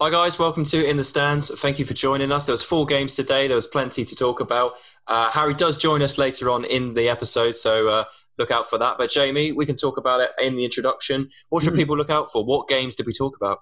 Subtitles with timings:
[0.00, 1.56] Hi guys, welcome to In the Stands.
[1.60, 2.46] Thank you for joining us.
[2.46, 3.46] There was four games today.
[3.46, 4.72] There was plenty to talk about.
[5.06, 8.04] Uh, Harry does join us later on in the episode, so uh,
[8.36, 8.98] look out for that.
[8.98, 11.28] But Jamie, we can talk about it in the introduction.
[11.50, 11.76] What should mm.
[11.76, 12.44] people look out for?
[12.44, 13.60] What games did we talk about?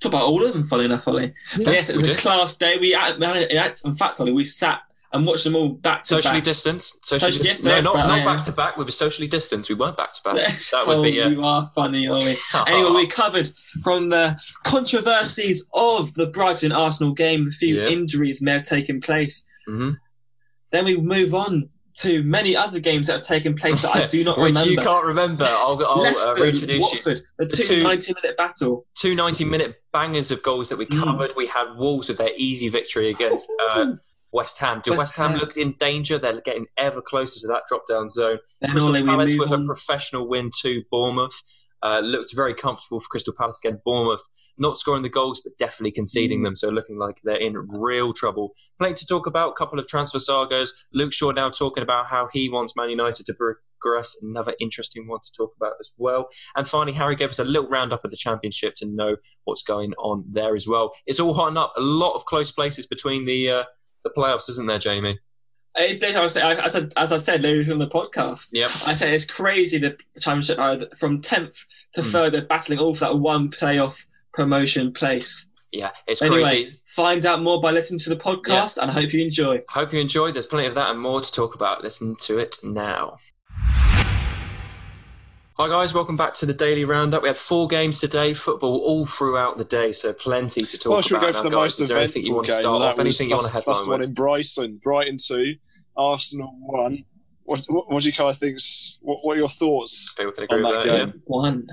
[0.00, 1.34] Talk about all of them, funny enough, Ollie.
[1.58, 2.16] Yeah, yes, it was a did.
[2.16, 2.78] class day.
[2.78, 4.80] We, in fact, Ollie, we sat
[5.12, 6.44] and watch them all back to socially back.
[6.44, 7.04] distanced.
[7.04, 8.76] Socially, socially dis- no, not, not back to back.
[8.76, 9.68] We were socially distanced.
[9.68, 10.36] We weren't back to back.
[10.72, 11.20] That would oh, be.
[11.20, 11.28] Uh...
[11.28, 12.34] You are funny, Ollie.
[12.66, 13.50] anyway, we covered
[13.82, 17.46] from the controversies of the Brighton Arsenal game.
[17.46, 17.88] A few yeah.
[17.88, 19.46] injuries may have taken place.
[19.68, 19.92] Mm-hmm.
[20.70, 24.24] Then we move on to many other games that have taken place that I do
[24.24, 24.70] not Which remember.
[24.70, 25.44] you can't remember.
[25.46, 27.46] I'll, I'll uh, Leicester, uh, reintroduce Watford, you.
[27.46, 28.86] The two 90 minute battle.
[28.94, 30.98] Two 90 minute bangers of goals that we mm.
[30.98, 31.32] covered.
[31.32, 31.36] Mm.
[31.36, 33.92] We had Wolves with their easy victory against uh,
[34.32, 34.80] West Ham.
[34.82, 36.18] Do West, West Ham, Ham, look in danger?
[36.18, 38.38] They're getting ever closer to that drop down zone.
[38.60, 39.62] Then Crystal Palace with on.
[39.62, 41.68] a professional win to Bournemouth.
[41.84, 43.80] Uh, looked very comfortable for Crystal Palace again.
[43.84, 44.22] Bournemouth
[44.56, 46.44] not scoring the goals, but definitely conceding mm.
[46.44, 46.56] them.
[46.56, 48.52] So looking like they're in real trouble.
[48.78, 49.50] Plenty to talk about.
[49.50, 50.88] A couple of transfer sagas.
[50.92, 54.16] Luke Shaw now talking about how he wants Man United to progress.
[54.22, 56.28] Another interesting one to talk about as well.
[56.54, 59.92] And finally, Harry gave us a little roundup of the Championship to know what's going
[59.94, 60.92] on there as well.
[61.04, 61.72] It's all hotting up.
[61.76, 63.64] A lot of close places between the uh,
[64.02, 65.18] the playoffs, isn't there, Jamie?
[65.74, 66.36] It's as
[66.76, 68.50] I, as I said later in the podcast.
[68.52, 68.70] Yep.
[68.84, 71.64] I said it's crazy the championship are from tenth
[71.94, 72.12] to mm.
[72.12, 75.50] further battling all for that one playoff promotion place.
[75.72, 76.80] Yeah, it's anyway, crazy.
[76.84, 78.82] Find out more by listening to the podcast, yeah.
[78.82, 79.62] and I hope you enjoy.
[79.70, 80.34] Hope you enjoyed.
[80.34, 81.82] There's plenty of that and more to talk about.
[81.82, 83.16] Listen to it now.
[85.58, 87.22] Hi guys, welcome back to the daily roundup.
[87.22, 91.02] We had four games today, football all throughout the day, so plenty to talk well,
[91.02, 91.26] should about.
[91.26, 92.56] we go for the most eventful you want game?
[92.56, 92.98] to start off?
[92.98, 94.80] Anything you want to headline That's one in Brighton.
[94.82, 95.56] Brighton two,
[95.94, 97.04] Arsenal one.
[97.42, 98.58] What, what, what do you guys think?
[99.02, 101.08] What, what, are your thoughts I think we can agree on that, that, game?
[101.14, 101.20] Yeah.
[101.26, 101.66] One.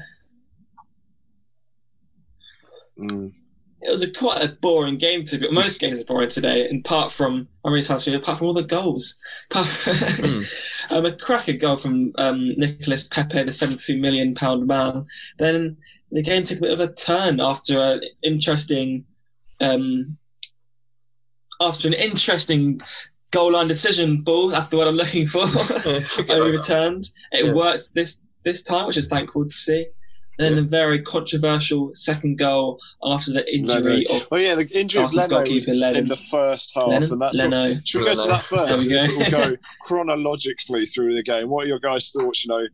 [2.99, 3.33] Mm
[3.81, 5.49] it was a quite a boring game to be.
[5.51, 9.17] Most games are boring today, apart from I'm really sorry, apart from all the goals.
[9.51, 10.53] mm.
[10.89, 15.05] Um, a cracker goal from um, Nicolas Pepe, the 72 million pound man.
[15.37, 15.77] Then
[16.11, 19.05] the game took a bit of a turn after an interesting,
[19.59, 20.17] um,
[21.61, 22.81] after an interesting
[23.31, 24.49] goal line decision ball.
[24.49, 25.41] That's the word I'm looking for.
[26.29, 27.09] Overturned.
[27.31, 27.53] It yeah.
[27.53, 29.87] worked this this time, which is thankful to see
[30.39, 30.63] and then yeah.
[30.63, 34.21] a very controversial second goal after the injury Leno.
[34.21, 34.27] of.
[34.31, 37.11] Oh yeah, the injury of Leno was in the first half, Lennon?
[37.11, 37.69] and that's Leno.
[37.73, 38.79] What, should we go to that first?
[38.79, 39.07] we go.
[39.17, 41.49] we'll go chronologically through the game.
[41.49, 42.45] What are your guys' thoughts?
[42.45, 42.67] You know,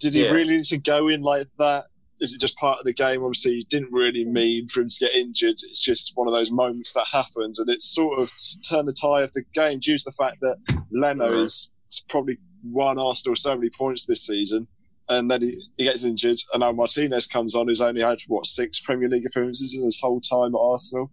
[0.00, 0.32] did he yeah.
[0.32, 1.84] really need to go in like that?
[2.20, 3.22] Is it just part of the game?
[3.22, 5.56] Obviously, he didn't really mean for him to get injured.
[5.62, 8.32] It's just one of those moments that happened, and it's sort of
[8.68, 10.56] turned the tie of the game due to the fact that
[10.90, 11.40] Leno mm.
[11.42, 11.72] has
[12.08, 14.66] probably won Arsenal so many points this season
[15.08, 18.46] and then he, he gets injured, and now Martinez comes on, who's only had what
[18.46, 21.10] six Premier League appearances in his whole time at Arsenal.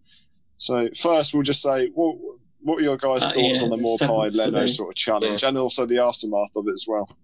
[0.58, 2.18] So first, we'll just say what
[2.62, 5.50] what are your guys' uh, thoughts yeah, on the Maupay Leno sort of challenge, yeah.
[5.50, 7.18] and also the aftermath of it as well.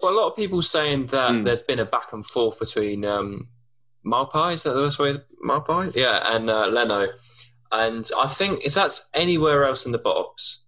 [0.00, 1.44] Well, a lot of people saying that mm.
[1.44, 3.48] there's been a back and forth between um,
[4.06, 5.16] Maupay, is that the best way?
[5.44, 7.08] Maupay, yeah, and uh, Leno.
[7.72, 10.66] And I think if that's anywhere else in the box,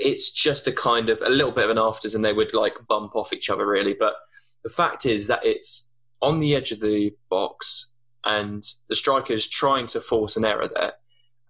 [0.00, 2.86] it's just a kind of a little bit of an afters and they would like
[2.88, 3.94] bump off each other really.
[3.94, 4.14] But
[4.62, 7.90] the fact is that it's on the edge of the box
[8.24, 10.92] and the striker is trying to force an error there.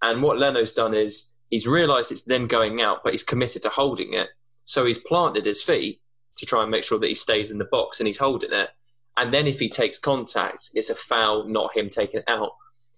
[0.01, 3.69] And what Leno's done is he's realised it's them going out, but he's committed to
[3.69, 4.29] holding it.
[4.65, 6.01] So he's planted his feet
[6.37, 8.69] to try and make sure that he stays in the box and he's holding it.
[9.17, 12.51] And then if he takes contact, it's a foul, not him taking it out.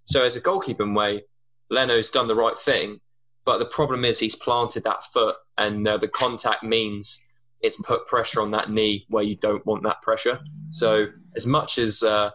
[0.05, 1.23] So as a goalkeeping way,
[1.69, 2.99] Leno's done the right thing
[3.45, 7.29] but the problem is he's planted that foot, and uh, the contact means
[7.61, 10.39] it's put pressure on that knee where you don't want that pressure.
[10.69, 12.31] So as much as uh,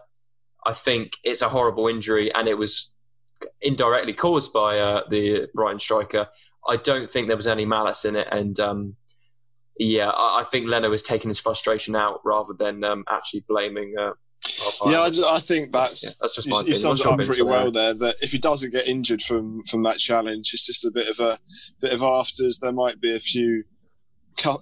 [0.65, 2.93] I think it's a horrible injury and it was
[3.61, 6.27] indirectly caused by uh, the Brighton striker,
[6.67, 8.27] I don't think there was any malice in it.
[8.31, 8.95] And um,
[9.77, 13.95] yeah, I, I, think Leno was taking his frustration out rather than um, actually blaming
[13.97, 14.13] uh,
[14.85, 17.19] yeah, I, just, I, think that's yeah, that's just my you, you summed it up
[17.19, 17.93] pretty well there.
[17.93, 21.19] That if he doesn't get injured from from that challenge, it's just a bit of
[21.19, 21.39] a
[21.81, 22.59] bit of afters.
[22.59, 23.63] There might be a few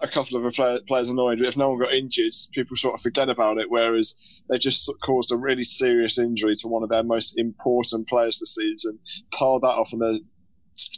[0.01, 3.29] a couple of players annoyed, but if no one got injured, people sort of forget
[3.29, 3.69] about it.
[3.69, 8.39] Whereas they just caused a really serious injury to one of their most important players
[8.39, 8.99] this season,
[9.31, 10.21] piled that off on the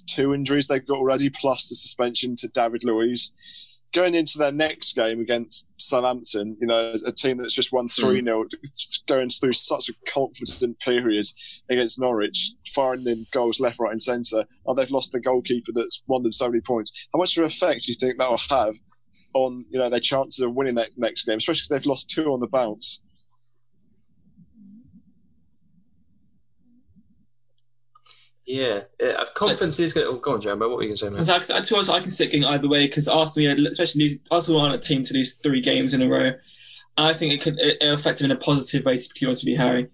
[0.07, 3.33] two injuries they've got already, plus the suspension to David Luiz
[3.93, 8.23] going into their next game against Southampton, you know, a team that's just won 3
[8.23, 9.05] 0, mm.
[9.07, 11.25] going through such a confident period
[11.69, 14.45] against Norwich, firing in goals left, right, and centre.
[14.65, 17.07] Oh, they've lost the goalkeeper that's won them so many points.
[17.13, 18.75] How much of an effect do you think that will have
[19.33, 22.31] on, you know, their chances of winning that next game, especially because they've lost two
[22.31, 23.01] on the bounce?
[28.49, 29.23] Yeah, yeah.
[29.35, 30.13] Conference is going to.
[30.13, 30.67] Oh, go on, Jambo.
[30.67, 31.39] What were you going to say, man?
[31.55, 34.17] I, to be I can see it going either way because Arsenal, yeah, especially lose,
[34.31, 36.31] Arsenal aren't a team to lose three games in a row.
[36.97, 39.49] I think it could it, affect them in a positive way, to be honest with
[39.49, 39.87] you, Harry.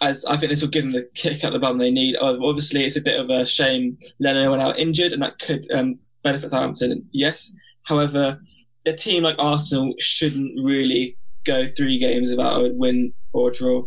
[0.00, 2.16] As I think this will give them the kick at the bum they need.
[2.16, 5.98] Obviously, it's a bit of a shame Leno went out injured, and that could um,
[6.24, 7.06] benefit Southampton.
[7.12, 8.40] Yes, however,
[8.86, 13.84] a team like Arsenal shouldn't really go three games without a win or a draw.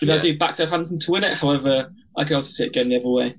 [0.00, 0.18] You yeah.
[0.18, 1.38] do back Southampton to win it.
[1.38, 3.36] However, I can also see it going the other way.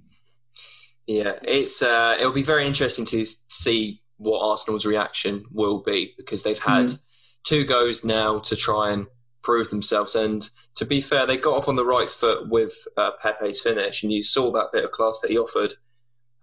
[1.05, 6.43] Yeah, it's uh, it'll be very interesting to see what Arsenal's reaction will be because
[6.43, 7.01] they've had mm.
[7.43, 9.07] two goes now to try and
[9.43, 10.15] prove themselves.
[10.15, 14.03] And to be fair, they got off on the right foot with uh, Pepe's finish,
[14.03, 15.73] and you saw that bit of class that he offered.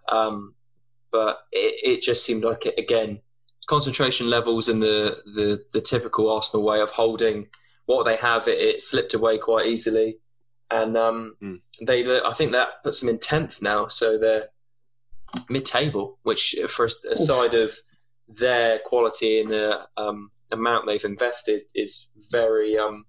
[0.09, 0.55] Um,
[1.11, 3.21] but it, it just seemed like it again
[3.67, 7.47] concentration levels in the, the the typical Arsenal way of holding
[7.87, 8.49] what they have.
[8.49, 10.19] It, it slipped away quite easily
[10.71, 11.61] and um, mm.
[11.83, 14.49] they I think that puts them in tenth now, so they're
[15.49, 17.77] mid-table, which for a side of
[18.29, 23.05] their quality and the um, amount they've invested is very um,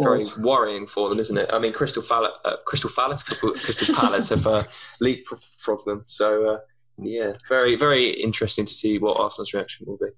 [0.00, 0.40] very oh.
[0.40, 1.50] worrying for them, isn't it?
[1.52, 4.66] I mean, Crystal, Fall- uh, Crystal Palace, Crystal Palace have a
[5.00, 5.26] leap
[5.62, 6.58] problem, so uh,
[6.98, 10.10] yeah, very very interesting to see what Arsenal's reaction will be.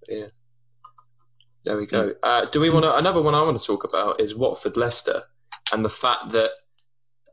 [0.00, 0.26] But, yeah.
[1.64, 2.14] There we go.
[2.22, 2.96] Uh, do we want to?
[2.96, 5.24] Another one I want to talk about is Watford Leicester
[5.72, 6.50] and the fact that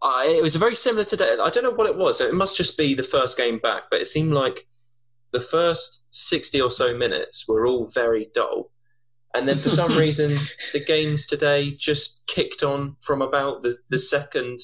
[0.01, 1.37] I, it was very similar today.
[1.41, 2.21] I don't know what it was.
[2.21, 4.67] It must just be the first game back, but it seemed like
[5.31, 8.71] the first 60 or so minutes were all very dull.
[9.33, 10.37] And then for some reason,
[10.73, 14.59] the games today just kicked on from about the, the second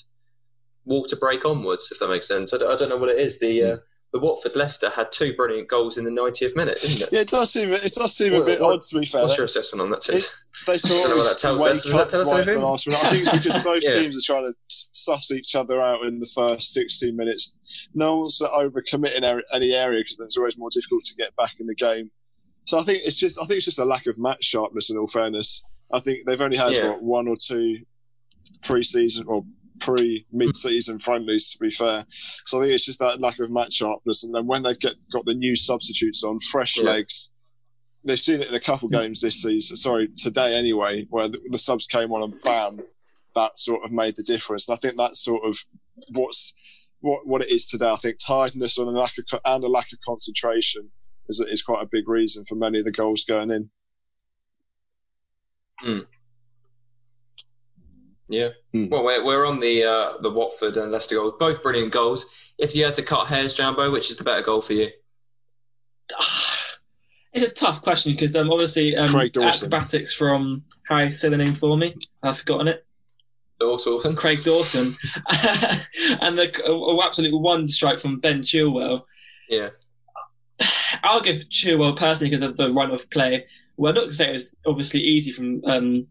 [0.86, 2.54] water break onwards, if that makes sense.
[2.54, 3.40] I don't, I don't know what it is.
[3.40, 3.78] The uh,
[4.14, 7.10] the Watford Leicester had two brilliant goals in the 90th minute, didn't it?
[7.12, 9.24] Yeah, it does seem it does seem what, a bit odd to be fair.
[9.24, 10.02] What's your assessment on that?
[10.02, 10.14] Too?
[10.14, 10.32] It,
[10.68, 11.82] they sort of what that tells us.
[11.82, 12.64] Does that tell us right anything?
[12.64, 13.94] I think it's because both yeah.
[13.94, 17.56] teams are trying to suss each other out in the first 16 minutes.
[17.96, 21.66] No one's overcommitting er, any area because it's always more difficult to get back in
[21.66, 22.12] the game.
[22.66, 24.92] So I think it's just I think it's just a lack of match sharpness.
[24.92, 26.90] In all fairness, I think they've only had yeah.
[26.90, 27.80] what, one or two
[28.62, 29.44] pre-season or
[29.80, 32.06] pre mid season friendlies, to be fair.
[32.46, 34.24] So I think it's just that lack of match sharpness.
[34.24, 36.86] And then when they've get, got the new substitutes on, fresh yeah.
[36.86, 37.32] legs,
[38.04, 41.58] they've seen it in a couple games this season, sorry, today anyway, where the, the
[41.58, 42.80] subs came on and bam,
[43.36, 44.68] that sort of made the difference.
[44.68, 45.58] And I think that's sort of
[46.12, 46.54] what's
[47.00, 47.90] what, what it is today.
[47.90, 50.90] I think tiredness and a lack of, and a lack of concentration
[51.28, 53.70] is, is quite a big reason for many of the goals going in.
[55.84, 56.06] Mm.
[58.34, 58.50] Yeah.
[58.74, 58.90] Mm.
[58.90, 62.54] Well, we're, we're on the uh, the Watford and Leicester goals, both brilliant goals.
[62.58, 64.90] If you had to cut hairs, Jambo, which is the better goal for you?
[67.36, 71.76] It's a tough question because um, obviously um, acrobatics from Harry, say the name for
[71.76, 71.96] me.
[72.22, 72.86] I've forgotten it.
[73.60, 74.16] Dawson.
[74.16, 74.96] Craig Dawson.
[76.22, 79.06] and the oh, absolute one strike from Ben Chilwell.
[79.50, 79.70] Yeah.
[81.02, 83.48] I'll give Chilwell personally because of the run of play.
[83.78, 86.06] Well, not to say it was obviously easy from um,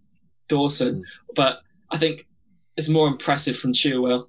[0.48, 1.02] Dawson, mm.
[1.36, 1.60] but
[1.92, 2.26] I think
[2.76, 4.28] it's more impressive from Chilwell.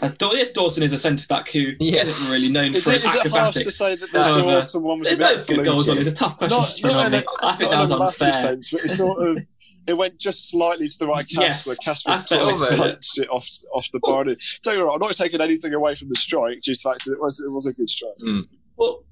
[0.00, 2.04] As yes, Dawson is a centre back who yeah.
[2.04, 3.56] not really known is for it, his is acrobatics.
[3.58, 5.98] It to say that the However, Dawson one was a bit good goals on.
[5.98, 7.22] It's a tough question not, to spin on me.
[7.42, 8.42] I think that was unfair.
[8.42, 9.38] Sense, but it sort of
[9.86, 11.42] it went just slightly to the right Kasper.
[11.42, 14.24] Yes, Kasper sort of punched it off off the bar.
[14.24, 17.04] Don't get me wrong, I'm not taking anything away from the strike Just the fact
[17.04, 18.12] that it was it was a good strike.
[18.24, 18.48] Mm.
[18.76, 19.04] Well,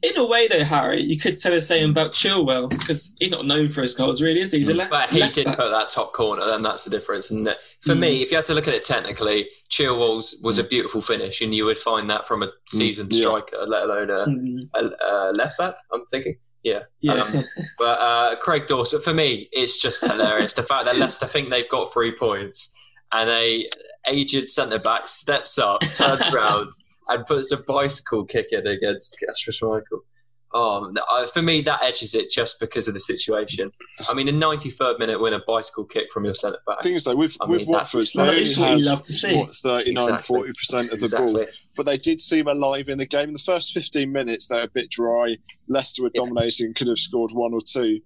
[0.00, 3.46] in a way, though, Harry, you could say the same about Chilwell because he's not
[3.46, 4.58] known for his goals, really, is he?
[4.58, 4.90] He's a left.
[4.90, 5.56] But he left did back.
[5.56, 7.30] put that top corner, and that's the difference.
[7.30, 7.48] And
[7.80, 7.98] for mm.
[7.98, 10.64] me, if you had to look at it technically, Chilwell's was mm.
[10.64, 12.52] a beautiful finish, and you would find that from a mm.
[12.68, 13.20] seasoned yeah.
[13.20, 14.60] striker, let alone a, mm.
[14.74, 15.74] a, a, left back.
[15.92, 16.36] I'm thinking.
[16.62, 17.14] Yeah, yeah.
[17.14, 17.44] Um,
[17.78, 20.54] but uh, Craig Dawson, for me, it's just hilarious.
[20.54, 22.72] the fact that Leicester think they've got three points,
[23.10, 23.68] and a
[24.06, 26.70] aged centre back steps up, turns around
[27.08, 30.00] and puts a bicycle kick in against Kasper Schmeichel.
[30.54, 33.70] Oh, for me, that edges it just because of the situation.
[34.08, 36.78] I mean, a 93rd minute win, a bicycle kick from your centre back.
[36.78, 40.40] The thing is, though, with, I with mean, Watford, they only has what, 39, exactly.
[40.40, 41.32] 40% of the exactly.
[41.34, 41.46] ball,
[41.76, 43.28] but they did seem alive in the game.
[43.28, 45.36] In the first 15 minutes, they were a bit dry.
[45.68, 46.22] Leicester were yeah.
[46.22, 48.00] dominating, could have scored one or two.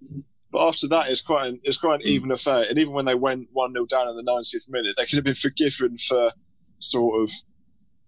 [0.51, 2.09] But after that, it's quite an, it's quite an mm.
[2.09, 2.65] even affair.
[2.69, 5.23] And even when they went 1 0 down in the 90th minute, they could have
[5.23, 6.31] been forgiven for
[6.79, 7.31] sort of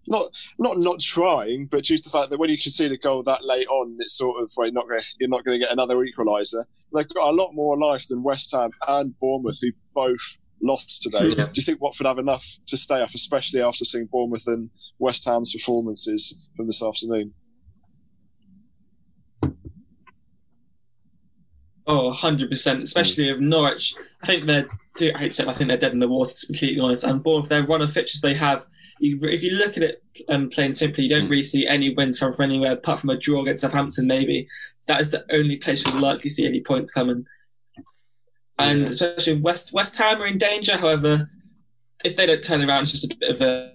[0.07, 3.23] not not not trying, but due to the fact that when you concede a goal
[3.23, 5.73] that late on, it's sort of well, you're not going you're not going to get
[5.73, 6.65] another equaliser.
[6.93, 11.29] They've got a lot more life than West Ham and Bournemouth, who both lost today.
[11.29, 11.45] Yeah.
[11.45, 14.69] Do you think Watford have enough to stay up, especially after seeing Bournemouth and
[14.99, 17.33] West Ham's performances from this afternoon?
[21.87, 23.33] Oh, 100%, especially mm.
[23.33, 23.95] of Norwich.
[24.23, 25.49] I think they're do accept.
[25.49, 26.33] I think they're dead in the water.
[26.33, 28.65] To be completely honest, and Bournemouth, their run of fixtures they have,
[28.99, 32.19] you, if you look at it um, plain simply, you don't really see any wins
[32.19, 34.07] come from anywhere apart from a draw against Southampton.
[34.07, 34.47] Maybe
[34.87, 37.27] that is the only place you'll likely see any points coming.
[38.57, 38.87] And yeah.
[38.87, 40.77] especially West West Ham are in danger.
[40.77, 41.29] However,
[42.03, 43.73] if they don't turn around, it's just a bit of a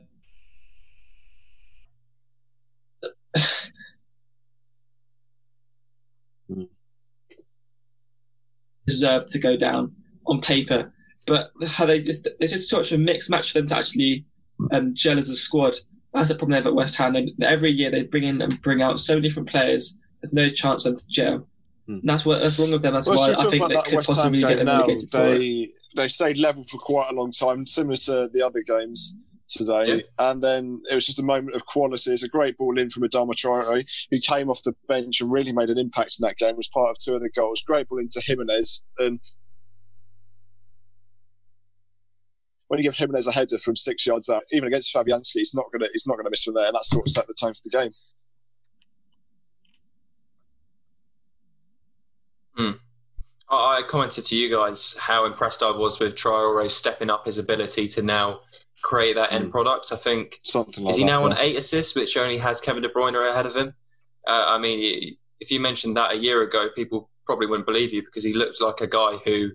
[8.86, 9.94] deserve to go down
[10.26, 10.92] on paper,
[11.26, 14.24] but how they just it's just such a mixed match for them to actually
[14.72, 15.76] um, gel as a squad.
[16.12, 17.12] That's the problem they have at West Ham.
[17.12, 19.98] They, every year they bring in and bring out so many different players.
[20.20, 21.46] There's no chance for them to gel.
[21.88, 22.02] Mm.
[22.04, 22.94] that's what that's wrong with them.
[22.94, 26.38] That's well, why I think they could West possibly get them now, They they stayed
[26.38, 29.16] level for quite a long time, similar to the other games
[29.50, 29.96] today.
[29.96, 30.02] Yeah.
[30.18, 32.12] And then it was just a moment of quality.
[32.12, 35.52] It's a great ball in from Adama Traore, who came off the bench and really
[35.52, 37.62] made an impact in that game, was part of two of the goals.
[37.62, 38.82] Great ball into Jimenez.
[38.98, 39.20] And
[42.68, 45.66] when you give Jimenez a header from six yards out, even against Fabianski, he's not
[45.72, 47.60] gonna he's not gonna miss from there, and that sort of set the tone for
[47.64, 47.92] the game.
[52.56, 52.76] Hmm.
[53.48, 57.88] I commented to you guys how impressed I was with Traore stepping up his ability
[57.88, 58.40] to now
[58.82, 59.50] create that end mm.
[59.50, 59.88] product.
[59.92, 61.34] I think something like is he that, now yeah.
[61.34, 63.74] on eight assists, which only has Kevin De Bruyne ahead of him.
[64.26, 68.02] Uh, I mean, if you mentioned that a year ago, people probably wouldn't believe you
[68.02, 69.50] because he looked like a guy who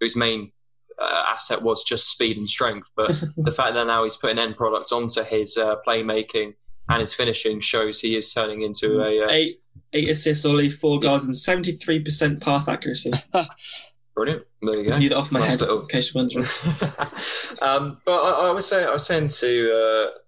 [0.00, 0.52] whose main
[1.00, 2.90] uh, asset was just speed and strength.
[2.96, 6.54] But the fact that now he's putting end product onto his uh, playmaking
[6.88, 9.60] and his finishing shows he is turning into a uh, eight
[9.92, 13.12] eight assists, only four goals, and seventy three percent pass accuracy.
[14.14, 14.44] Brilliant.
[14.60, 14.92] There you go.
[14.94, 15.60] I knew that off my nice head.
[15.62, 15.80] Little...
[15.82, 16.44] In case you're wondering.
[17.62, 20.18] um, but I, I, was saying, I was saying to uh,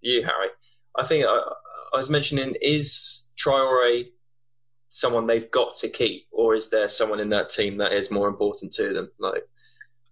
[0.00, 0.48] you, Harry.
[0.96, 1.40] I think I,
[1.92, 4.06] I was mentioning: is Traore
[4.90, 8.28] someone they've got to keep, or is there someone in that team that is more
[8.28, 9.10] important to them?
[9.18, 9.48] Like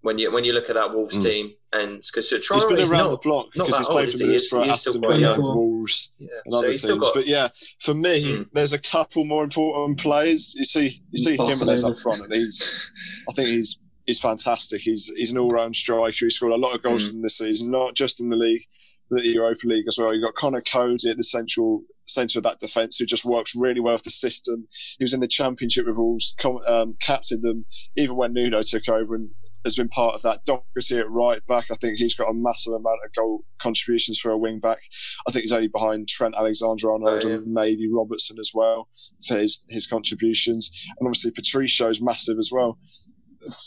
[0.02, 1.22] when you when you look at that Wolves mm.
[1.22, 4.66] team, and because Traore he's been around not, the block because he's played for Middlesbrough,
[4.68, 6.28] Aston Villa, Wolves, yeah.
[6.44, 7.00] and other so teams.
[7.00, 7.48] Got, but yeah,
[7.80, 8.48] for me, mm.
[8.52, 10.54] there's a couple more important players.
[10.56, 12.90] You see, you see Jimenez up front, and he's,
[13.28, 14.82] I think he's he's fantastic.
[14.82, 16.26] He's he's an all round striker.
[16.26, 17.14] He scored a lot of goals mm.
[17.14, 18.64] in this season, not just in the league,
[19.08, 20.14] but the Europa League as well.
[20.14, 23.80] You got Connor Cody at the central centre of that defence who just works really
[23.80, 24.66] well with the system.
[24.98, 26.34] He was in the Championship with Wolves,
[26.66, 27.64] um, captained them
[27.96, 29.30] even when Nuno took over and
[29.64, 30.44] has been part of that.
[30.44, 34.30] Doherty at right back, I think he's got a massive amount of goal contributions for
[34.30, 34.78] a wing back.
[35.26, 37.34] I think he's only behind Trent Alexander-Arnold oh, yeah.
[37.36, 38.88] and maybe Robertson as well
[39.26, 40.70] for his, his contributions.
[40.98, 42.78] And obviously Patricio's massive as well.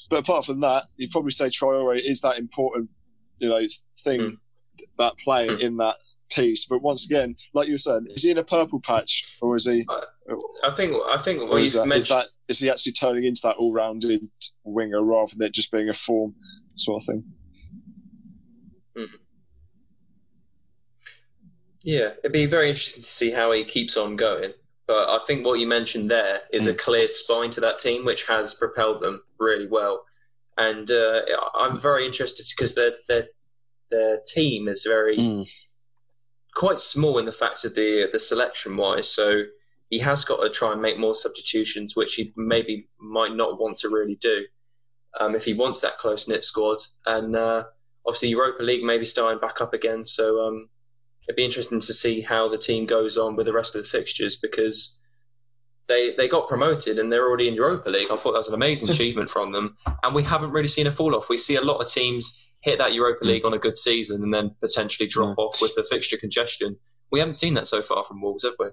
[0.10, 2.90] But apart from that, you'd probably say Traore is that important,
[3.40, 3.62] you know,
[4.00, 4.38] thing, mm.
[4.98, 5.60] that player mm.
[5.60, 5.96] in that
[6.36, 6.66] piece.
[6.66, 9.86] But once again, like you said, is he in a purple patch or is he?
[10.64, 12.04] I think I think what is, that, mentioned...
[12.04, 14.22] is that is he actually turning into that all-rounded
[14.64, 16.36] winger rather than it just being a form
[16.76, 17.24] sort of thing?
[18.98, 19.08] Mm.
[21.84, 24.54] Yeah, it'd be very interesting to see how he keeps on going.
[24.88, 28.28] But I think what you mentioned there is a clear spine to that team, which
[28.28, 30.04] has propelled them really well.
[30.58, 31.22] And uh,
[31.56, 33.28] I'm very interested because their their
[33.90, 35.50] their team is very mm
[36.56, 39.08] quite small in the fact of the the selection wise.
[39.08, 39.44] So
[39.90, 43.78] he has got to try and make more substitutions, which he maybe might not want
[43.78, 44.46] to really do
[45.20, 46.80] um, if he wants that close knit squad.
[47.06, 47.66] And uh,
[48.06, 50.06] obviously Europa League maybe starting back up again.
[50.06, 50.70] So um,
[51.28, 53.88] it'd be interesting to see how the team goes on with the rest of the
[53.88, 55.02] fixtures because.
[55.88, 58.08] They, they got promoted and they're already in Europa League.
[58.10, 59.78] I thought that was an amazing achievement from them.
[60.02, 61.30] And we haven't really seen a fall off.
[61.30, 63.28] We see a lot of teams hit that Europa mm.
[63.28, 66.78] League on a good season and then potentially drop off with the fixture congestion.
[67.12, 68.68] We haven't seen that so far from Wolves, have we?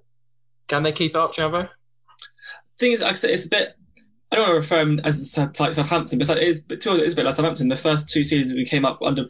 [0.69, 1.69] Can they keep up, Jambo?
[2.79, 3.77] Thing is, it's a bit.
[4.31, 7.17] I don't want to refer them as like Southampton, but it's, like, it's, it's a
[7.17, 7.69] bit like Southampton.
[7.69, 9.27] The first two seasons we came up under,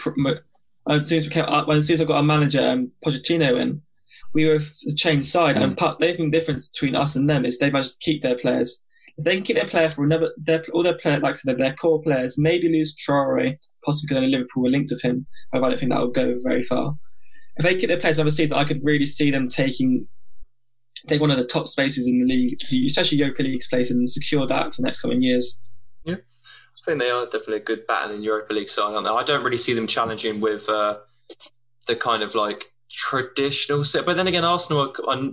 [0.89, 3.61] as soon as we came up, as soon as we got our manager um, Pochettino
[3.61, 3.83] in,
[4.33, 5.57] we were a changed side.
[5.57, 5.63] Mm.
[5.63, 8.37] And part, the only difference between us and them is they managed to keep their
[8.37, 8.85] players.
[9.19, 11.59] If they can keep their player for another, their, all their player, like I said,
[11.59, 15.26] their core players, maybe lose Traore, possibly going to Liverpool were linked with him.
[15.52, 16.95] However, I don't think that will go very far.
[17.57, 20.07] If they keep their players overseas, I could really see them taking
[21.07, 22.52] take one of the top spaces in the league,
[22.87, 25.61] especially Europa League's place, and secure that for the next coming years.
[26.04, 29.11] Yeah, I think they are definitely a good battle in Europa League side, aren't they?
[29.11, 30.99] I don't really see them challenging with uh,
[31.87, 35.33] the kind of like traditional set, but then again, Arsenal are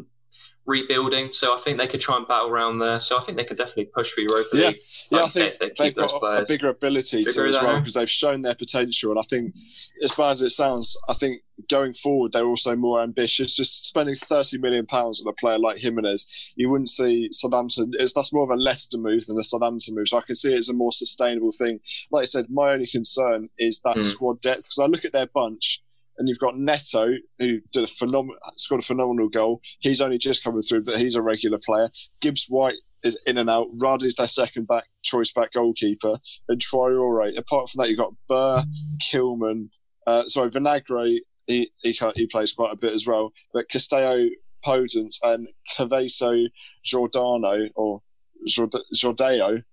[0.69, 2.99] rebuilding, so I think they could try and battle around there.
[2.99, 4.77] So I think they could definitely push for Europa League.
[5.09, 7.79] Yeah, yeah, I think they have got a, a, bigger ability bigger to as well
[7.79, 9.55] because they've shown their potential, and I think
[10.03, 13.55] as bad as it sounds, I think going forward they're also more ambitious.
[13.55, 17.91] Just spending thirty million pounds on a player like Jimenez, you wouldn't see Southampton.
[17.99, 20.07] It's that's more of a Leicester move than a Southampton move.
[20.07, 21.79] So I can see it as a more sustainable thing.
[22.11, 24.03] Like I said, my only concern is that mm.
[24.03, 25.81] squad depth because I look at their bunch
[26.19, 29.61] and you've got Neto, who did a scored a phenomenal goal.
[29.79, 31.89] He's only just coming through, but he's a regular player.
[32.21, 33.67] Gibbs White is in and out.
[33.81, 36.17] Rudd is their second back choice back goalkeeper,
[36.49, 37.37] and Traore.
[37.37, 38.63] Apart from that, you've got Buur,
[39.01, 39.69] Kilman,
[40.05, 41.19] uh, sorry, Vinagre.
[41.47, 44.27] He, he he plays quite a bit as well, but Castello,
[44.63, 46.47] Podence, and Caveso
[46.83, 48.01] Giordano or
[48.47, 49.63] Jordeo,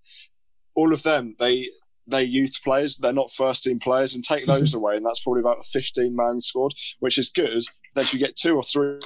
[0.74, 1.68] all of them they
[2.06, 2.96] they're youth players.
[2.96, 6.14] They're not first team players, and take those away, and that's probably about a 15
[6.14, 7.62] man squad, which is good.
[7.94, 9.00] Then if you get two or three,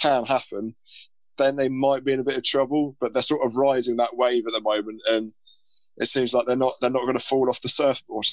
[0.00, 0.74] can happen.
[1.36, 4.16] Then they might be in a bit of trouble, but they're sort of riding that
[4.16, 5.32] wave at the moment, and
[5.96, 8.26] it seems like they're not they're not going to fall off the surfboard.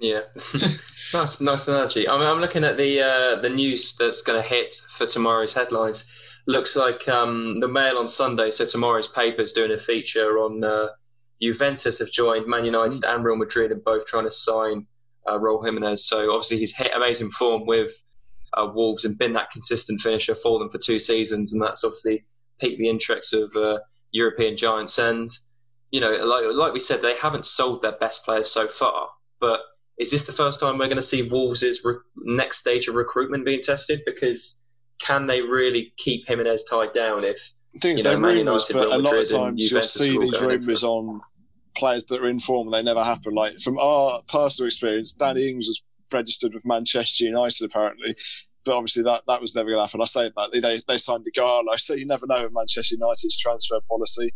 [0.00, 0.20] Yeah,
[1.12, 2.08] nice, nice analogy.
[2.08, 5.52] I mean, I'm looking at the uh, the news that's going to hit for tomorrow's
[5.52, 6.10] headlines.
[6.46, 8.50] Looks like um, the Mail on Sunday.
[8.50, 10.88] So tomorrow's paper is doing a feature on uh,
[11.40, 14.86] Juventus have joined Man United and Real Madrid, and both trying to sign
[15.26, 16.08] uh, Raul Jimenez.
[16.08, 17.92] So obviously he's hit amazing form with
[18.54, 22.24] uh, Wolves and been that consistent finisher for them for two seasons, and that's obviously
[22.58, 23.80] piqued the interest of uh,
[24.12, 24.98] European giants.
[24.98, 25.28] And
[25.90, 29.60] you know, like like we said, they haven't sold their best players so far, but
[30.00, 33.44] is this the first time we're going to see Wolves' re- next stage of recruitment
[33.44, 34.00] being tested?
[34.06, 34.64] Because
[34.98, 38.96] can they really keep Jimenez tied down if things you know, they're rumours, but a
[38.96, 41.20] lot of times you'll see these rumours on
[41.76, 43.34] players that are in form and they never happen.
[43.34, 48.16] Like from our personal experience, Danny Ings was registered with Manchester United apparently,
[48.64, 50.00] but obviously that, that was never going to happen.
[50.00, 53.80] I say that they they signed Ighalo, so you never know with Manchester United's transfer
[53.86, 54.32] policy.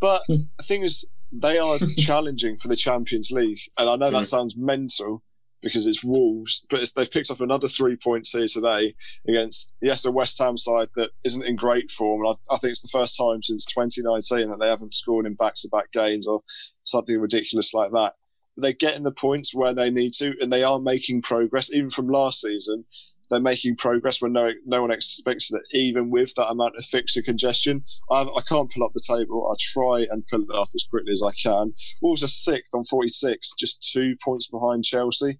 [0.00, 0.42] But hmm.
[0.56, 4.56] the thing is, they are challenging for the Champions League, and I know that sounds
[4.56, 5.22] mental
[5.60, 8.94] because it's Wolves, but it's, they've picked up another three points here today
[9.26, 12.70] against yes a West Ham side that isn't in great form, and I, I think
[12.70, 16.42] it's the first time since 2019 that they haven't scored in back-to-back games or
[16.84, 18.14] something ridiculous like that.
[18.56, 22.08] They're getting the points where they need to, and they are making progress even from
[22.08, 22.84] last season
[23.30, 27.22] they're making progress when no no one expects it, even with that amount of fixture
[27.22, 27.82] congestion.
[28.10, 29.50] I can not pull up the table.
[29.50, 31.72] I try and pull it up as quickly as I can.
[32.00, 35.38] Wolves are sixth on 46, just two points behind Chelsea,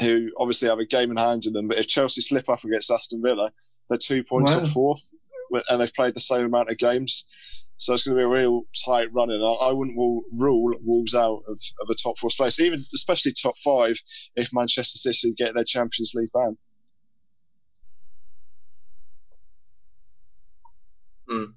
[0.00, 1.68] who obviously have a game in hand in them.
[1.68, 3.52] But if Chelsea slip up against Aston Villa,
[3.88, 4.62] they're two points wow.
[4.62, 5.12] off fourth,
[5.68, 7.26] and they've played the same amount of games.
[7.80, 11.42] So it's going to be a real tight run, and I, wouldn't rule Wolves out
[11.46, 14.00] of, of a top four space, even especially top five,
[14.34, 16.58] if Manchester City get their Champions League ban.
[21.30, 21.52] Mm.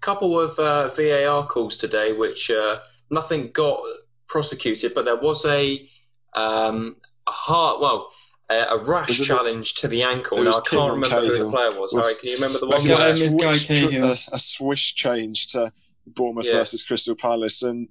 [0.00, 2.78] Couple of uh, VAR calls today, which uh,
[3.10, 3.80] nothing got
[4.28, 5.88] prosecuted, but there was a
[6.34, 8.12] um, a hard, well,
[8.50, 10.38] a, a rash challenge to the ankle.
[10.38, 11.36] Now I can't remember Cahill.
[11.36, 11.92] who the player was.
[11.92, 12.86] Harry, can you remember the one?
[12.86, 15.72] Like a, swish, a, a swish change to
[16.06, 16.54] Bournemouth yeah.
[16.54, 17.88] versus Crystal Palace, and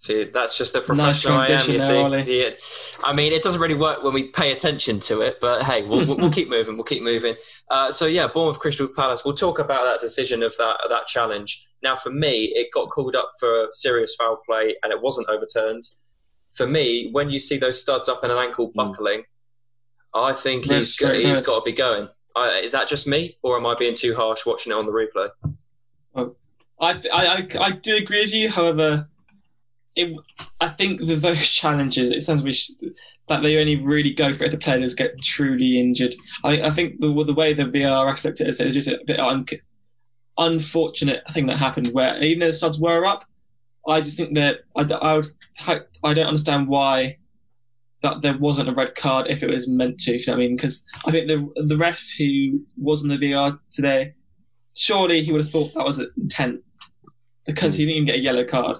[0.00, 1.70] See, that's just the professional nice I am.
[1.72, 1.78] You
[2.24, 2.50] see, yeah.
[3.02, 6.06] I mean, it doesn't really work when we pay attention to it, but hey, we'll,
[6.06, 6.76] we'll, keep moving.
[6.76, 7.34] We'll keep moving.
[7.68, 9.24] Uh, so yeah, Bournemouth Crystal Palace.
[9.24, 11.66] We'll talk about that decision of that of that challenge.
[11.82, 15.82] Now, for me, it got called up for serious foul play, and it wasn't overturned.
[16.52, 18.76] For me, when you see those studs up and an ankle hmm.
[18.76, 19.24] buckling, mm.
[20.14, 22.08] I think he's got, he's got to be going.
[22.36, 24.92] I, is that just me, or am I being too harsh watching it on the
[24.92, 25.30] replay?
[26.80, 28.48] I, I, I do agree with you.
[28.48, 29.08] However,
[29.96, 30.16] it,
[30.60, 32.76] I think with those challenges, it sounds
[33.28, 36.14] that they only really go for it if the players get truly injured.
[36.44, 39.20] I, I think the, the way the VAR looked at it is just a bit
[39.20, 39.46] un,
[40.38, 43.24] unfortunate thing that happened where even though the subs were up,
[43.86, 45.26] I just think that I, I, would,
[46.04, 47.18] I don't understand why
[48.02, 50.12] that there wasn't a red card if it was meant to.
[50.12, 50.56] You know what I mean?
[50.56, 54.14] Because I think the the ref who was in the VR today,
[54.74, 56.60] surely he would have thought that was intent
[57.46, 57.88] because he hmm.
[57.88, 58.78] didn't even get a yellow card.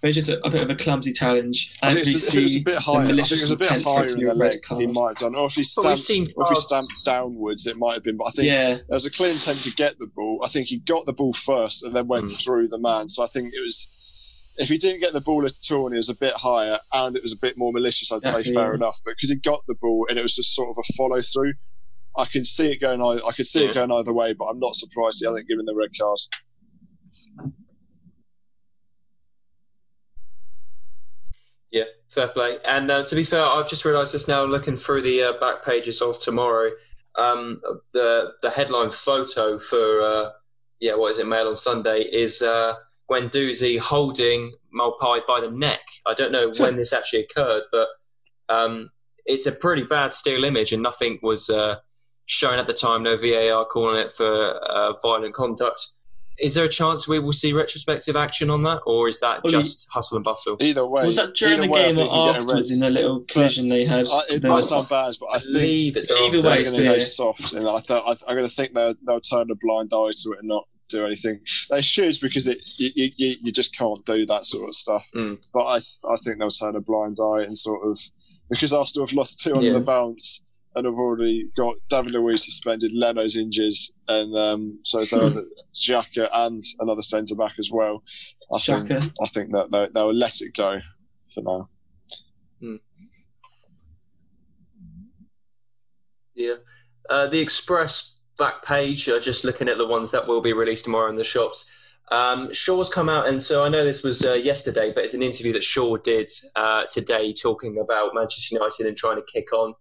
[0.00, 1.74] But it's just a, a, bit of a clumsy challenge.
[1.82, 3.00] I think it's, a, it's a bit higher.
[3.04, 5.34] I think it's a bit higher in the leg he might have done.
[5.34, 8.16] Or if he stamped, or if he stamped downwards, it might have been.
[8.16, 8.78] But I think yeah.
[8.88, 10.40] was a clear intent to get the ball.
[10.44, 12.44] I think he got the ball first and then went mm.
[12.44, 13.08] through the man.
[13.08, 13.94] So I think it was.
[14.60, 17.14] If he didn't get the ball at all and it was a bit higher and
[17.14, 18.98] it was a bit more malicious, I'd say fair enough.
[19.04, 21.54] But because he got the ball and it was just sort of a follow through,
[22.16, 23.00] I can see it going.
[23.00, 23.70] I could see yeah.
[23.70, 24.32] it going either way.
[24.32, 26.18] But I'm not surprised he hasn't given the red card.
[31.70, 32.58] Yeah, fair play.
[32.64, 35.64] And uh, to be fair, I've just realised this now looking through the uh, back
[35.64, 36.70] pages of tomorrow.
[37.16, 37.60] Um,
[37.92, 40.30] the the headline photo for uh,
[40.80, 41.26] yeah, what is it?
[41.26, 42.74] Mail on Sunday is uh,
[43.10, 45.80] Guendouzi holding Maupay by the neck.
[46.06, 47.88] I don't know when this actually occurred, but
[48.48, 48.90] um,
[49.26, 51.76] it's a pretty bad still image, and nothing was uh,
[52.26, 53.02] shown at the time.
[53.02, 55.86] No VAR calling it for uh, violent conduct.
[56.40, 59.52] Is there a chance we will see retrospective action on that, or is that well,
[59.52, 60.56] just hustle and bustle?
[60.60, 63.84] Either way, was that during the way, game or afterwards in the little collision they
[63.84, 64.06] had?
[64.08, 66.98] I, it might sound bad, but I think it's either way, they're going to go
[67.00, 70.10] soft, and I thought I, am going to think they'll, they'll turn a blind eye
[70.22, 71.40] to it and not do anything.
[71.70, 75.08] They should because it you, you, you just can't do that sort of stuff.
[75.14, 75.38] Mm.
[75.52, 77.98] But I I think they'll turn a blind eye and sort of
[78.50, 79.72] because Arsenal have lost two on yeah.
[79.72, 80.42] the bounce
[80.74, 83.72] and I've already got David Luiz suspended, Leno's injured,
[84.08, 85.38] and um, so there hmm.
[85.74, 88.02] Xhaka and another centre back as well.
[88.54, 90.80] I think I think that they, they'll let it go
[91.32, 91.68] for now.
[92.60, 92.76] Hmm.
[96.34, 96.54] Yeah,
[97.10, 99.08] uh, the Express back page.
[99.08, 101.68] Uh, just looking at the ones that will be released tomorrow in the shops.
[102.10, 105.22] Um, Shaw's come out, and so I know this was uh, yesterday, but it's an
[105.22, 109.74] interview that Shaw did uh, today, talking about Manchester United and trying to kick on.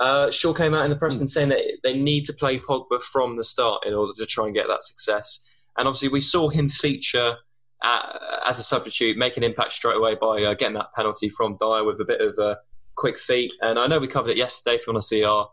[0.00, 3.02] Uh, Shaw came out in the press and saying that they need to play Pogba
[3.02, 5.68] from the start in order to try and get that success.
[5.76, 7.36] And obviously, we saw him feature
[7.82, 11.56] uh, as a substitute, make an impact straight away by uh, getting that penalty from
[11.58, 12.58] Dier with a bit of a
[12.96, 13.52] quick feet.
[13.60, 14.76] And I know we covered it yesterday.
[14.76, 15.48] If you want to see our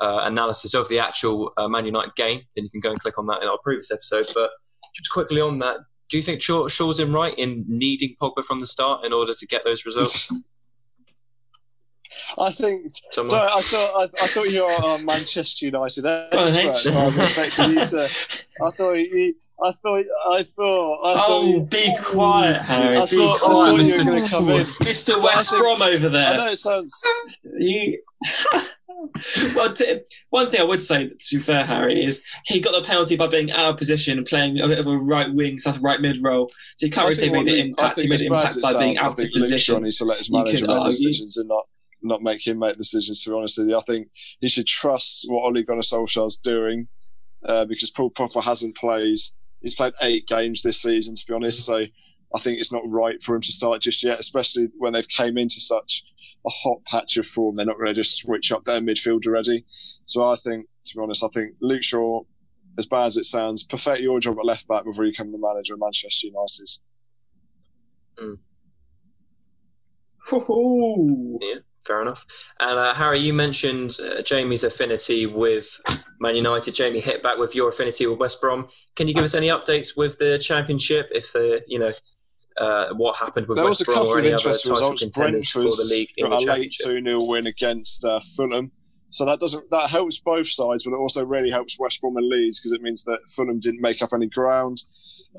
[0.00, 3.18] uh, analysis of the actual uh, Man United game, then you can go and click
[3.18, 4.26] on that in our previous episode.
[4.32, 4.50] But
[4.94, 8.60] just quickly on that, do you think Shaw, Shaw's in right in needing Pogba from
[8.60, 10.32] the start in order to get those results?
[12.38, 12.82] I think.
[12.86, 17.18] Sorry, I thought I, I, thought you were a Manchester United expert, so I was
[17.18, 18.10] expecting you to.
[18.62, 19.34] I thought you.
[19.62, 20.04] I thought.
[20.30, 21.00] I thought.
[21.04, 22.96] I oh, you, be quiet, Harry.
[22.96, 25.22] I be thought, quiet, I thought you were going to come in, Mr.
[25.22, 26.28] West Brom over there.
[26.28, 27.04] I know it sounds.
[27.58, 28.00] You.
[29.54, 32.86] well, t- one thing I would say, to be fair, Harry, is he got the
[32.86, 35.76] penalty by being out of position and playing a bit of a right wing, sort
[35.76, 36.48] of right mid role.
[36.76, 38.00] So he can't really say made an impact.
[38.00, 39.76] He made an impact by being out of position.
[39.76, 41.66] He needs to let his manager make decisions and not
[42.02, 43.22] not make him make decisions.
[43.22, 44.08] To be honest with you, I think
[44.40, 46.88] he should trust what Ole Gunnar Solskjaer's doing
[47.44, 49.18] uh, because Paul Pogba hasn't played.
[49.60, 51.64] He's played eight games this season, to be honest.
[51.64, 51.84] So
[52.34, 55.38] I think it's not right for him to start just yet, especially when they've came
[55.38, 56.04] into such
[56.46, 57.54] a hot patch of form.
[57.54, 59.64] They're not ready to just switch up their midfield already.
[60.04, 62.22] So I think, to be honest, I think Luke Shaw,
[62.78, 65.38] as bad as it sounds, perfect your job at left back before you become the
[65.38, 66.68] manager of Manchester United.
[68.20, 68.38] Mm.
[71.40, 72.24] Yeah fair enough.
[72.60, 75.80] And uh, Harry, you mentioned uh, Jamie's affinity with
[76.20, 76.74] Man United.
[76.74, 78.68] Jamie hit back with your affinity with West Brom.
[78.94, 81.08] Can you give us any updates with the Championship?
[81.10, 81.92] If the you know
[82.58, 85.04] uh, what happened with there West was a couple of interesting results.
[85.06, 88.70] Brentford's got a late two 0 win against uh, Fulham.
[89.10, 92.28] So that doesn't that helps both sides, but it also really helps West Brom and
[92.28, 94.76] Leeds because it means that Fulham didn't make up any ground.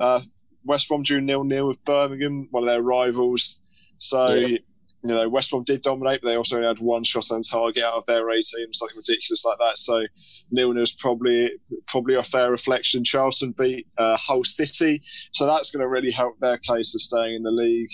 [0.00, 0.20] Uh,
[0.64, 3.62] West Brom drew nil nil with Birmingham, one of their rivals.
[3.98, 4.58] So yeah
[5.02, 7.82] you know, West Brom did dominate, but they also only had one shot on target
[7.82, 9.78] out of their A team, something ridiculous like that.
[9.78, 10.06] So
[10.50, 11.52] nil is probably
[11.86, 13.02] probably a fair reflection.
[13.02, 15.00] Charlton beat uh, Hull City,
[15.32, 17.90] so that's going to really help their case of staying in the league.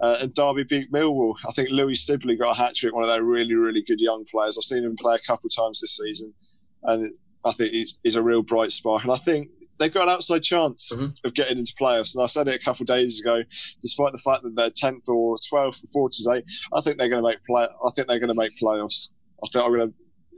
[0.00, 1.34] Uh, and Derby beat Millwall.
[1.48, 4.24] I think Louis Sibley got a hat trick, one of their really, really good young
[4.30, 4.58] players.
[4.58, 6.34] I've seen him play a couple times this season,
[6.82, 9.04] and I think he's, he's a real bright spark.
[9.04, 11.06] And I think they've got an outside chance mm-hmm.
[11.24, 12.14] of getting into playoffs.
[12.14, 13.42] And I said it a couple of days ago,
[13.82, 17.28] despite the fact that they're tenth or twelfth before today, I think they're going to
[17.28, 17.64] make play.
[17.64, 19.10] I think they're going to make playoffs.
[19.42, 19.94] I think I'm going to,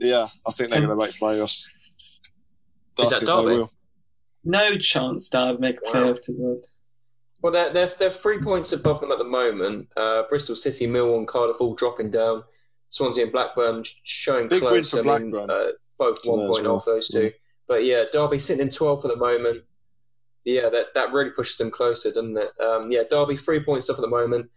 [0.07, 1.69] yeah, I think they're going to make playoffs.
[2.99, 3.65] Is that Derby?
[4.43, 6.19] No chance Derby make a playoff wow.
[6.23, 6.67] to that.
[7.43, 9.89] Well, they're, they're, they're three points above them at the moment.
[9.95, 12.43] Uh, Bristol City, Millwall, and Cardiff all dropping down.
[12.89, 14.93] Swansea and Blackburn showing Big close.
[14.93, 15.51] Win for I mean, Blackburn.
[15.51, 17.23] Uh, both one point off those two.
[17.23, 17.29] Yeah.
[17.67, 19.63] But yeah, Derby sitting in 12th at the moment.
[20.45, 22.49] Yeah, that, that really pushes them closer, doesn't it?
[22.61, 24.49] Um, yeah, Derby three points off at the moment.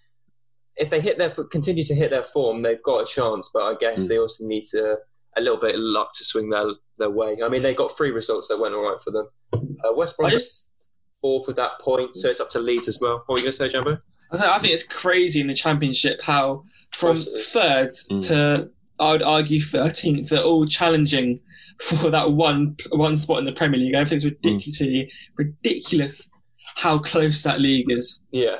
[0.77, 3.51] If they hit their continue to hit their form, they've got a chance.
[3.53, 4.09] But I guess mm.
[4.09, 4.99] they also need to
[5.37, 6.67] a little bit of luck to swing their
[6.99, 7.39] their way.
[7.45, 9.29] I mean, they got three results that went all right for them.
[9.53, 10.89] Uh, West Brom just...
[11.21, 13.25] fourth at that point, so it's up to Leeds as well.
[13.27, 13.99] What were you going to say, Jumbo?
[14.33, 18.27] I think it's crazy in the Championship how from third mm.
[18.29, 18.71] to
[19.01, 21.41] I would argue thirteenth, they're all challenging
[21.81, 23.95] for that one one spot in the Premier League.
[23.95, 25.11] I think it's ridiculously mm.
[25.37, 26.31] ridiculous
[26.77, 28.23] how close that league is.
[28.31, 28.59] Yeah,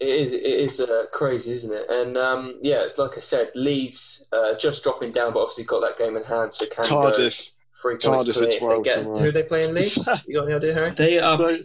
[0.00, 1.86] it is, it is uh, crazy, isn't it?
[1.88, 5.98] And um, yeah, like I said, Leeds uh, just dropping down, but obviously got that
[5.98, 7.50] game in hand, so can Cardiff.
[7.80, 10.08] Three Cardiff at 12 get, Who are they playing Leeds?
[10.26, 10.90] you got any idea, Harry?
[10.90, 11.36] They are.
[11.36, 11.58] So,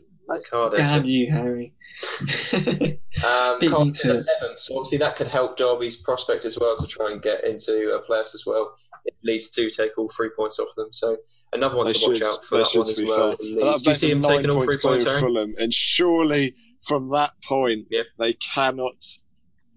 [0.50, 0.78] Cardiff.
[0.80, 1.74] Damn you, Harry.
[3.24, 4.26] Um, Cardiff to it.
[4.42, 7.92] 11, so obviously that could help Derby's prospect as well to try and get into
[7.94, 8.74] a playoffs as well.
[9.06, 11.18] If Leeds do take all three points off them, so
[11.54, 13.36] another one They to watch out for they that one to as be well.
[13.36, 13.46] fair.
[13.46, 13.82] Leeds.
[13.84, 15.22] Do you see him taking all three points, to Aaron?
[15.22, 16.56] Fulham, and surely
[16.88, 18.06] from that point Yep.
[18.18, 19.04] they cannot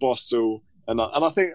[0.00, 0.62] bottle.
[0.86, 1.50] And I, and I think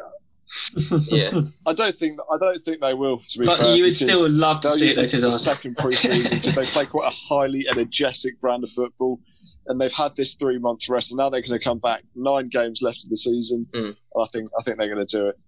[1.08, 1.42] Yeah.
[1.66, 3.20] I don't think I don't think they will.
[3.20, 5.24] To be but fair, you would still love to see it, use though, this as
[5.26, 9.20] a second pre-season because they play quite a highly energetic brand of football,
[9.68, 12.04] and they've had this three-month rest, and now they're going to come back.
[12.16, 13.86] Nine games left of the season, Mm.
[13.90, 15.40] and I think I think they're going to do it.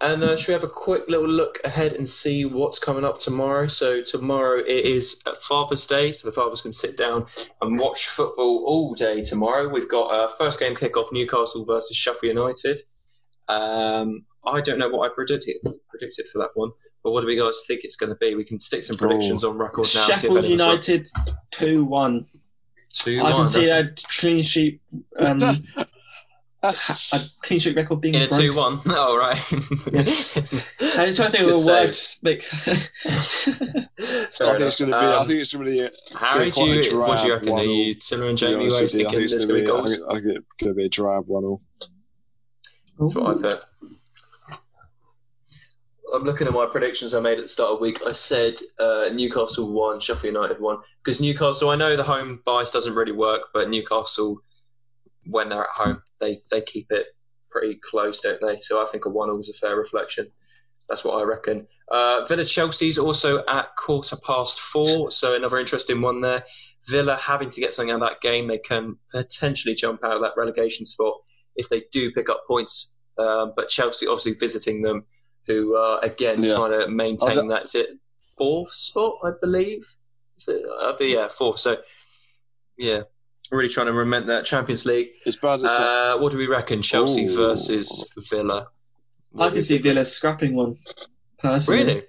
[0.00, 3.18] And uh, should we have a quick little look ahead and see what's coming up
[3.18, 3.66] tomorrow?
[3.66, 7.26] So tomorrow it is Father's Day, so the fathers can sit down
[7.60, 9.68] and watch football all day tomorrow.
[9.68, 12.78] We've got a first game kickoff Newcastle versus Sheffield United.
[13.48, 15.56] Um, I don't know what I predicted
[15.88, 16.70] predicted for that one,
[17.02, 18.34] but what do we guys think it's going to be?
[18.34, 20.06] We can stick some predictions on record now.
[20.06, 20.44] see if Sheffield.
[20.44, 21.08] United
[21.50, 22.26] 2 1.
[22.92, 24.80] Two I can see a clean sheet.
[25.16, 25.64] Um,
[26.62, 26.74] a
[27.42, 28.46] clean sheet record being in a broken.
[28.46, 28.80] two one.
[28.86, 29.36] Oh right.
[29.92, 30.36] Yes.
[30.96, 31.86] I was trying to think Good of a save.
[31.86, 31.92] word.
[31.92, 32.44] to make-
[34.40, 35.04] I think it's going to be.
[35.04, 35.14] enough.
[35.14, 35.80] I Um, think it's going to be.
[35.80, 37.48] A, Harry, do quite a you, what do you drab reckon?
[37.48, 38.54] Are one-all, you similar and Jamie?
[38.64, 39.00] honest Are you with you.
[39.00, 39.96] I thinking think it's there's going going to to be.
[39.96, 40.08] be goals?
[40.08, 41.44] I think it's going to be a drab one.
[41.44, 41.60] All.
[42.98, 43.64] That's what I bet.
[46.14, 47.98] I'm looking at my predictions I made at the start of the week.
[48.06, 50.78] I said uh, Newcastle won, Sheffield United won.
[51.04, 54.40] Because Newcastle, I know the home bias doesn't really work, but Newcastle,
[55.28, 57.06] when they're at home, they, they keep it
[57.50, 58.56] pretty close, don't they?
[58.56, 60.28] So I think a 1 was a fair reflection.
[60.88, 61.66] That's what I reckon.
[61.90, 66.44] Uh, Villa Chelsea's also at quarter past four, so another interesting one there.
[66.88, 70.22] Villa having to get something out of that game, they can potentially jump out of
[70.22, 71.14] that relegation spot
[71.56, 72.96] if they do pick up points.
[73.18, 75.04] Um, but Chelsea obviously visiting them,
[75.46, 76.54] who are again Yeah.
[76.56, 77.62] trying to maintain that- that.
[77.64, 77.90] Is it
[78.38, 79.94] fourth spot, I believe?
[80.38, 81.58] Is it, I yeah, fourth.
[81.58, 81.82] So
[82.78, 83.02] yeah,
[83.50, 85.08] really trying to remember that Champions League.
[85.26, 86.82] It's bad as Uh, what do we reckon?
[86.82, 87.34] Chelsea Ooh.
[87.34, 88.66] versus Villa.
[89.34, 89.84] I What do can see think?
[89.84, 90.76] Villa scrapping one.
[91.38, 91.84] Personally.
[91.84, 92.02] Really?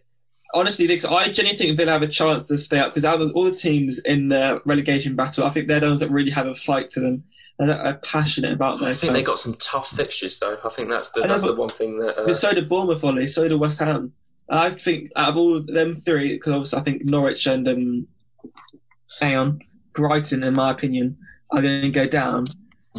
[0.55, 3.31] Honestly, because I genuinely think Villa have a chance to stay up because out of
[3.35, 6.47] all the teams in the relegation battle, I think they're the ones that really have
[6.47, 7.23] a fight to them
[7.59, 9.33] and that are passionate about their I think they club.
[9.35, 10.57] got some tough fixtures though.
[10.65, 12.17] I think that's the I know, the one thing that.
[12.17, 13.27] Uh, But so did Bournemouth, Ollie.
[13.27, 14.11] So did West Ham.
[14.49, 18.07] I think out of all of them three, because obviously I think Norwich and um,
[19.21, 19.59] Aeon,
[19.99, 21.17] Brighton, in my opinion,
[21.51, 22.45] are going to go down.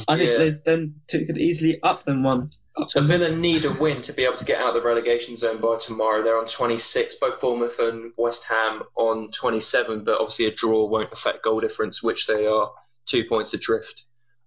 [0.08, 0.38] I think Yeah.
[0.38, 2.50] there's them two could easily up them one.
[2.80, 3.08] Up So them.
[3.08, 5.76] Villa need a win to be able to get out of the relegation zone by
[5.78, 6.22] tomorrow.
[6.22, 11.12] They're on 26, both Bournemouth and West Ham on 27, but obviously a draw won't
[11.12, 12.70] affect goal difference, which they are
[13.06, 14.04] two points adrift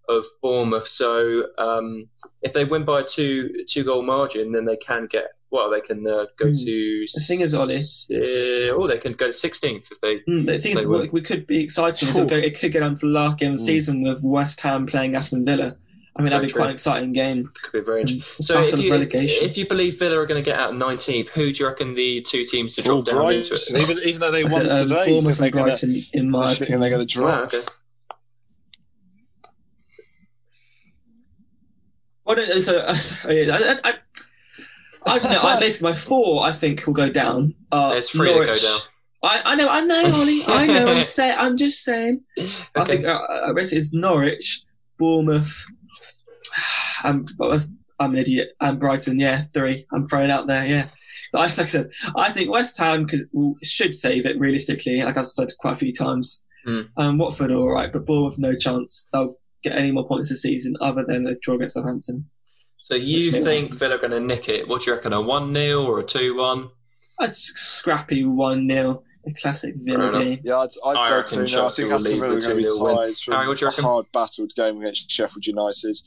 [0.07, 0.87] of Bournemouth.
[0.87, 2.07] So um,
[2.41, 5.69] if they win by a two two goal margin, then they can get well.
[5.69, 6.51] They can uh, go Hmm.
[6.51, 10.17] to The thing is, Ollie- s- uh, oh, they can go to 16th if they.
[10.29, 11.09] Mm, the thing is, They what will.
[11.11, 12.09] we could be exciting.
[12.09, 13.65] is it'll go, it could get on to the last game of the Mm.
[13.65, 15.77] season with West Ham playing Aston Villa.
[16.15, 17.49] I mean, that'd Very be quite an exciting game.
[17.63, 18.23] Could be very interesting.
[18.39, 19.45] Mm, So if you, relegation.
[19.45, 22.21] if you believe Villa are going to get out 19th, who do you reckon the
[22.21, 23.79] two teams to Well, drop down into it?
[23.81, 25.87] even even though they I won said, um, today, you Bournemouth they're and going to
[25.87, 26.91] Brighton, in my think they're opinion.
[26.91, 27.39] going to drop.
[27.39, 27.61] Wow, okay.
[32.25, 33.93] Why don't, so, uh, I, I,
[35.07, 35.41] I, I don't know.
[35.41, 37.53] I, basically, my four, I think, will go down.
[37.71, 38.61] Uh, There's three that Norwich.
[38.61, 38.79] go down.
[39.23, 40.41] I, I know, I know, Ollie.
[40.47, 40.87] I know.
[40.87, 41.35] I'm saying.
[41.39, 42.21] I'm just saying.
[42.37, 42.41] I
[42.81, 42.85] Okay.
[42.85, 44.63] think uh, uh, basically it's Norwich,
[44.99, 45.65] Bournemouth.
[47.03, 47.25] I'm,
[47.99, 48.51] I'm an idiot.
[48.59, 49.85] And Brighton, yeah, three.
[49.93, 50.87] I'm throwing out there, yeah.
[51.29, 55.01] So I, like I said, I think West Ham could, will, should save it realistically.
[55.01, 56.45] Like I've said quite a few times.
[56.65, 56.81] Hmm.
[56.97, 59.09] Um, Watford are all right, but Bournemouth no chance.
[59.11, 62.29] They'll get any more points this season other than a draw against Southampton.
[62.83, 64.67] So you Which think Villa are going to nick it?
[64.67, 65.13] What do you reckon?
[65.13, 66.69] A one 0 or a two one?
[67.17, 70.21] A scrappy one 0 a classic Fair Villa enough.
[70.21, 70.39] game.
[70.43, 72.31] Yeah, I'd, I'd I say reckon two 0 I Chelsea think will Aston leave Villa
[72.31, 72.95] are with going to be 2-0 win.
[72.97, 73.83] tied from Harry, what do you a reckon?
[73.85, 75.97] hard battled game against Sheffield United.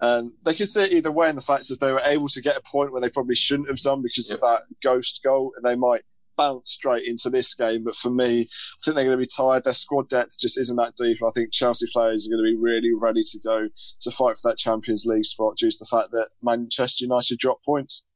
[0.00, 2.40] And they could see it either way in the fact that they were able to
[2.40, 5.66] get a point when they probably shouldn't have done because of that ghost goal, and
[5.66, 6.00] they might
[6.36, 7.84] bounce straight into this game.
[7.84, 9.64] But for me, I think they're going to be tired.
[9.64, 11.18] Their squad depth just isn't that deep.
[11.22, 13.68] I think Chelsea players are going to be really ready to go
[14.00, 17.64] to fight for that Champions League spot due to the fact that Manchester United dropped
[17.64, 18.06] points.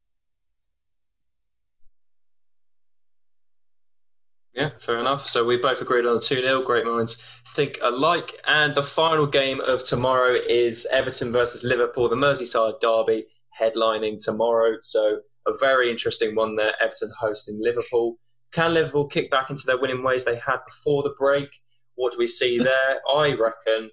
[4.53, 5.27] Yeah, fair enough.
[5.27, 6.61] So we both agreed on a 2 0.
[6.63, 7.15] Great minds
[7.47, 8.33] think alike.
[8.45, 13.27] And the final game of tomorrow is Everton versus Liverpool, the Merseyside derby,
[13.59, 14.77] headlining tomorrow.
[14.81, 16.73] So a very interesting one there.
[16.81, 18.17] Everton hosting Liverpool.
[18.51, 21.49] Can Liverpool kick back into their winning ways they had before the break?
[21.95, 23.01] What do we see there?
[23.15, 23.89] I reckon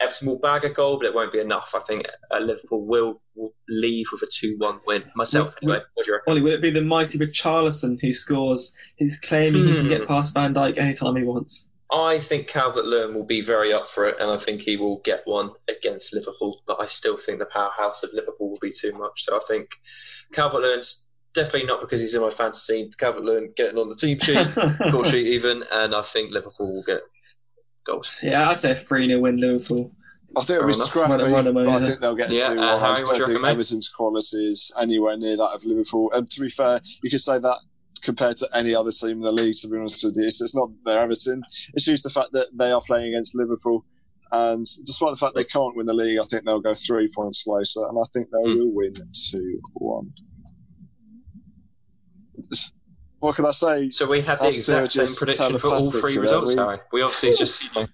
[0.00, 1.72] Everton will bag a goal, but it won't be enough.
[1.76, 2.04] I think
[2.40, 5.04] Liverpool will, will leave with a 2 1 win.
[5.14, 5.84] Myself, Will- anyway.
[5.94, 6.30] What do you reckon?
[6.32, 8.72] Ollie, will it be the mighty Richarlison who scores?
[8.96, 9.88] He's claiming he can Hmm.
[9.88, 11.70] get past Van Dijk anytime he wants.
[11.92, 15.00] I think Calvert Lewin will be very up for it, and I think he will
[15.04, 16.62] get one against Liverpool.
[16.66, 19.24] But I still think the powerhouse of Liverpool will be too much.
[19.24, 19.70] So I think
[20.32, 22.88] Calvert Lewin's definitely not because he's in my fantasy.
[22.98, 24.36] Calvert Lewin getting on the team sheet,
[24.88, 27.02] score sheet even, and I think Liverpool will get
[27.84, 28.10] goals.
[28.22, 29.92] yeah, I say 3 0 win Liverpool.
[30.34, 30.86] I think it'll be enough.
[30.86, 32.58] scrappy, Run run but I think they'll get Yeah, two.
[32.58, 33.50] uh, I Harry, just do you don't think reckon, mate?
[33.50, 36.10] Everton's quality is anywhere near that of Liverpool.
[36.12, 37.58] And to be fair, you could say that
[38.02, 39.54] compared to any other team in the league.
[39.56, 41.42] To be honest with you, so it's not that they're Everton.
[41.74, 43.84] It's just the fact that they are playing against Liverpool.
[44.32, 47.44] And despite the fact they can't win the league, I think they'll go three points
[47.44, 48.58] closer, and I think they Hmm.
[48.58, 48.94] will win
[49.30, 50.12] two one.
[53.20, 53.90] What can I say?
[53.90, 56.78] So we had the exact same prediction for all three results, Harry.
[56.92, 57.62] We obviously just.
[57.62, 57.86] You know,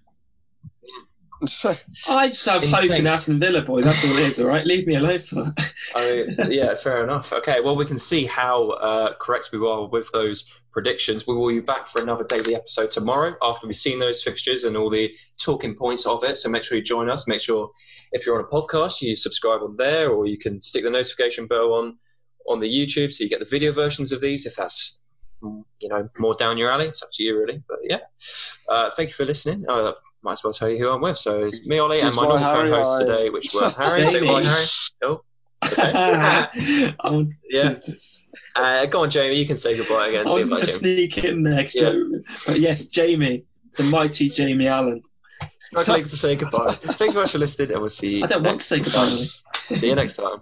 [2.09, 3.01] I just have hope Insane.
[3.01, 3.85] in Aston Villa, boys.
[3.85, 4.67] That's all it is, all right?
[4.67, 5.73] Leave me alone for that.
[5.95, 7.33] I mean, yeah, fair enough.
[7.33, 11.27] Okay, well, we can see how uh, correct we were with those predictions.
[11.27, 14.77] We will be back for another daily episode tomorrow after we've seen those fixtures and
[14.77, 16.39] all the talking points of it.
[16.39, 17.29] So make sure you join us.
[17.29, 17.71] Make sure
[18.13, 21.47] if you're on a podcast, you subscribe on there, or you can stick the notification
[21.47, 21.99] bell on
[22.49, 25.01] on the YouTube so you get the video versions of these if that's
[25.43, 26.87] mm, you know more down your alley.
[26.87, 27.63] It's up to you, really.
[27.69, 27.99] But yeah,
[28.69, 29.65] uh, thank you for listening.
[29.69, 29.93] Uh,
[30.29, 31.17] might as well tell you who I'm with.
[31.19, 34.07] So it's me, Ollie, and my by normal Harry, co-host I- today, which were Harry.
[34.07, 34.27] Say Jamie.
[34.29, 34.67] goodbye, Harry.
[35.05, 35.23] Oh,
[35.65, 36.93] okay.
[37.01, 37.75] I want Yeah.
[38.55, 39.37] Uh, go on, Jamie.
[39.37, 40.27] You can say goodbye again.
[40.27, 40.67] I See wanted to later.
[40.67, 41.91] sneak in next, Yeah.
[41.93, 42.11] Joe.
[42.47, 43.45] But yes, Jamie,
[43.77, 45.03] the mighty Jamie Allen.
[45.79, 46.73] Struggling to say goodbye.
[46.73, 48.25] Thank you very much for listening, and we'll see you.
[48.25, 49.27] I don't want to say goodbye.
[49.77, 50.41] See you next time.